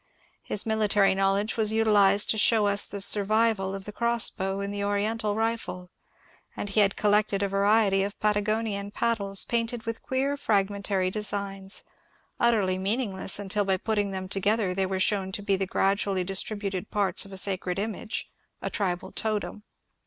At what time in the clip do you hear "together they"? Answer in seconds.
14.27-14.87